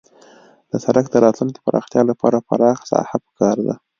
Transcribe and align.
د 0.71 0.73
سرک 0.83 1.05
د 1.11 1.15
راتلونکي 1.25 1.59
پراختیا 1.65 2.01
لپاره 2.11 2.45
پراخه 2.47 2.83
ساحه 2.91 3.17
پکار 3.25 3.57
ده 3.67 3.75